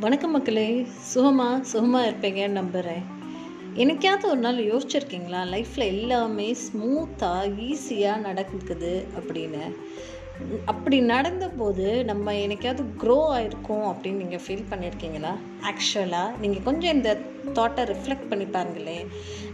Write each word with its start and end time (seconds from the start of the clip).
வணக்கம் 0.00 0.30
மக்களே. 0.30 0.86
சுகமா 1.14 1.60
சுகமாக 1.60 2.10
இருப்பீங்கன்னு 2.10 2.48
நம்புகிறேன் 2.48 3.02
எனக்காவது 3.74 4.24
ஒரு 4.24 4.36
நாள் 4.36 4.56
யோசிச்சிருக்கீங்களா? 4.56 5.40
லைஃப்பில் 5.52 5.86
எல்லாமே 5.86 6.52
ஸ்மூத்தாக 6.52 7.52
ஈஸியாக 7.68 8.20
நடக்குது 8.20 9.06
அப்படின்னு. 9.18 9.74
அப்படி 10.66 11.00
நடந்தபோது 11.00 12.04
நம்ம 12.04 12.32
என்னைக்காவது 12.32 12.82
க்ரோ 13.02 13.16
ஆயிருக்கோம் 13.36 13.86
அப்படின்னு 13.90 14.20
நீங்கள் 14.22 14.42
ஃபீல் 14.46 14.68
பண்ணியிருக்கீங்களா 14.70 15.32
ஆக்சுவலாக 15.70 16.38
நீங்கள் 16.38 16.62
கொஞ்சம் 16.62 16.94
இந்த 16.94 17.10
தாட்டை 17.54 17.82
ரிஃப்ளெக்ட் 17.90 18.28
பண்ணி 18.28 18.44
பாருங்களேன் 18.44 19.06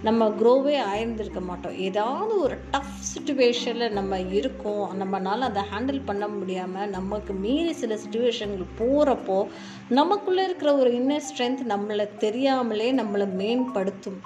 நம்ம 0.02 0.28
க்ரோவே 0.28 0.76
ஆயிருந்திருக்க 0.92 1.40
மாட்டோம். 1.40 1.76
ஏதாவது 1.78 2.40
ஒரு 2.40 2.56
டஃப் 2.70 2.98
சுச்சுவேஷனில் 3.12 3.96
நம்ம 3.98 4.20
இருக்கோம். 4.20 4.84
நம்மளால் 5.02 5.48
அதை 5.48 5.62
ஹேண்டில் 5.72 6.00
பண்ண 6.04 6.28
முடியாமல் 6.28 6.88
நமக்கு 6.88 7.34
மீறி 7.34 7.72
சில 7.72 7.94
சுச்சுவேஷன்கள் 7.94 8.74
போகிறப்போ 8.80 9.46
நமக்குள்ளே 9.88 10.44
இருக்கிற 10.44 10.76
ஒரு 10.76 10.92
இன்னர் 10.92 11.28
ஸ்ட்ரென்த் 11.30 11.62
நம்மளை 11.68 12.06
தெரியாமலே 12.18 12.92
நம்மளை 12.92 13.28
மேம்படுத்தும். 13.32 14.20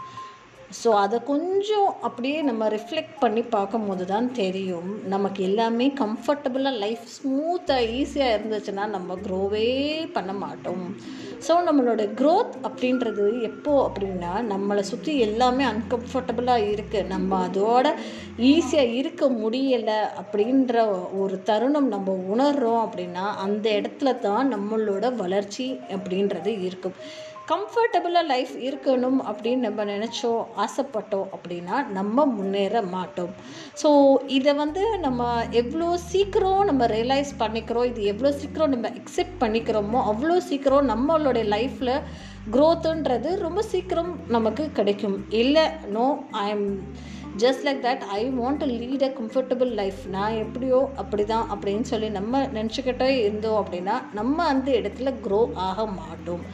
ஸோ 0.76 0.88
அதை 1.02 1.18
கொஞ்சம் 1.30 1.86
அப்படியே 2.06 2.38
நம்ம 2.48 2.64
ரிஃப்ளெக்ட் 2.74 3.14
பண்ணி 3.20 3.42
பார்க்கும்போது 3.54 4.04
தான் 4.10 4.26
தெரியும். 4.38 4.90
நமக்கு 5.14 5.40
எல்லாமே 5.48 5.86
கம்ஃபர்டபுளாக 6.00 6.80
லைஃப் 6.82 7.04
ஸ்மூத்தாக 7.14 7.86
ஈஸியாக 8.00 8.34
இருந்துச்சுன்னா 8.36 8.84
நம்ம 8.96 9.16
க்ரோவே 9.26 9.68
பண்ண 10.16 10.32
மாட்டோம். 10.42 10.84
ஸோ 11.46 11.54
நம்மளோட 11.68 12.02
க்ரோத் 12.20 12.54
அப்படின்றது 12.68 13.26
எப்போது 13.50 13.84
அப்படின்னா 13.86 14.32
நம்மளை 14.52 14.82
சுற்றி 14.90 15.12
எல்லாமே 15.26 15.64
அன்கம்ஃபர்டபுளாக 15.72 16.68
இருக்குது 16.74 17.10
நம்ம 17.14 17.38
அதோட 17.48 17.86
ஈஸியாக 18.50 18.96
இருக்க 19.00 19.24
முடியலை 19.42 20.00
அப்படின்ற 20.22 20.76
ஒரு 21.22 21.38
தருணம் 21.50 21.88
நம்ம 21.94 22.16
உணர்கிறோம் 22.34 22.82
அப்படின்னா 22.86 23.24
அந்த 23.46 23.66
இடத்துல 23.80 24.12
தான் 24.26 24.52
நம்மளோட 24.56 25.14
வளர்ச்சி 25.22 25.68
அப்படின்றது 25.96 26.52
இருக்கும். 26.68 26.98
கம்ஃபர்டபுளாக 27.50 28.28
லைஃப் 28.32 28.54
இருக்கணும் 28.68 29.18
அப்படின்னு 29.28 29.66
நம்ம 29.66 29.84
நினச்சோம் 29.90 30.40
ஆசைப்பட்டோம் 30.64 31.28
அப்படின்னா 31.34 31.76
நம்ம 31.98 32.26
முன்னேற 32.36 32.82
மாட்டோம். 32.94 33.32
ஸோ 33.82 33.90
இதை 34.38 34.52
வந்து 34.62 34.82
நம்ம 35.06 35.28
எவ்வளோ 35.60 35.88
சீக்கிரம் 36.12 36.62
நம்ம 36.70 36.86
ரியலைஸ் 36.96 37.32
பண்ணிக்கிறோம் 37.42 37.88
இது 37.90 38.02
எவ்வளோ 38.12 38.32
சீக்கிரம் 38.40 38.74
நம்ம 38.74 38.90
அக்செப்ட் 39.00 39.38
பண்ணிக்கிறோமோ 39.44 40.00
அவ்வளோ 40.12 40.38
சீக்கிரம் 40.50 40.90
நம்மளுடைய 40.94 41.44
லைஃப்பில் 41.56 41.94
க்ரோத்துன்றது 42.54 43.30
ரொம்ப 43.46 43.60
சீக்கிரம் 43.72 44.12
நமக்கு 44.36 44.64
கிடைக்கும். 44.78 45.16
இல்லை 45.42 45.64
no 45.96 46.06
I 46.44 46.46
am 46.54 46.68
just 47.42 47.64
like 47.66 47.82
that 47.86 48.04
I 48.18 48.20
want 48.38 48.60
to 48.62 48.66
lead 48.82 49.04
a 49.08 49.10
comfortable 49.18 49.72
life 49.80 50.00
நான் 50.14 50.38
எப்படியோ 50.44 50.78
அப்படி 51.02 51.24
தான் 51.34 51.46
அப்படின்னு 51.54 51.86
சொல்லி 51.92 52.08
நம்ம 52.18 52.40
நினச்சிக்கிட்டே 52.56 53.10
இருந்தோம் 53.20 53.60
அப்படின்னா 53.62 53.96
நம்ம 54.18 54.46
அந்த 54.52 54.68
இடத்துல 54.80 55.12
க்ரோ 55.26 55.40
ஆக 55.68 55.86
மாட்டோம். 56.00 56.44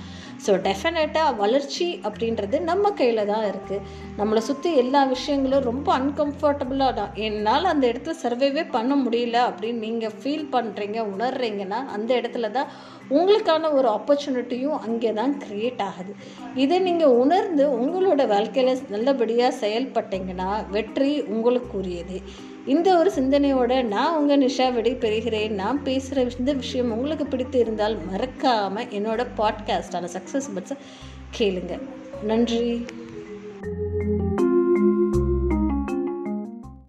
ஸோ 0.44 0.52
டெஃபினட்டாக 0.66 1.36
வளர்ச்சி 1.40 1.86
அப்படின்றது 2.06 2.56
நம்ம 2.70 2.90
கையில் 3.00 3.28
தான் 3.30 3.46
இருக்குது 3.50 3.84
நம்மளை 4.18 4.40
சுற்றி 4.48 4.70
எல்லா 4.82 5.00
விஷயங்களும் 5.12 5.66
ரொம்ப 5.70 5.88
அன்கம்ஃபர்டபுளாக 5.98 6.92
தான். 6.98 7.12
என்னால் 7.26 7.70
அந்த 7.72 7.84
இடத்துல 7.92 8.14
சர்வைவே 8.24 8.64
பண்ண 8.76 8.94
முடியல 9.04 9.38
அப்படின்னு 9.48 9.84
நீங்கள் 9.86 10.16
ஃபீல் 10.20 10.46
பண்ணுறீங்க 10.54 10.98
உணர்றீங்கன்னா 11.14 11.80
அந்த 11.96 12.10
இடத்துல 12.20 12.50
தான் 12.58 12.70
உங்களுக்கான 13.16 13.70
ஒரு 13.78 13.88
ஆப்பர்ச்சுனிட்டியும் 13.96 14.78
அங்கே 14.86 15.12
தான் 15.20 15.34
க்ரியேட் 15.44 15.82
ஆகுது. 15.88 16.14
இதை 16.64 16.78
நீங்கள் 16.88 17.16
உணர்ந்து 17.24 17.66
உங்களோட 17.82 18.22
வாழ்க்கையில் 18.34 18.82
நல்லபடியாக 18.94 19.58
செயல்பட்டீங்கன்னா 19.62 20.50
வெற்றி 20.76 21.12
உங்களுக்குரியது. 21.34 22.18
இந்த 22.66 22.98
ஒரு 22.98 23.12
சிந்தனையோட 23.14 23.82
நான் 23.82 24.16
உங்கள் 24.16 24.40
நிஷா 24.40 24.72
விடை 24.72 24.94
பெறுகிறேன். 24.94 25.50
நான் 25.50 25.82
பேசுகிற 25.82 26.26
இந்த 26.38 26.52
விஷயம் 26.52 26.92
உங்களுக்கு 26.92 27.26
பிடித்து 27.26 27.58
இருந்தால் 27.58 27.98
மறக்காமல் 28.10 28.84
என்னோடய 28.84 29.26
பாட்காஸ்டான 29.36 30.08
சக்ஸஸ் 30.12 30.50
பட்ஸை 30.54 30.76
கேளுங்க. 31.38 31.78
நன்றி. 32.22 32.84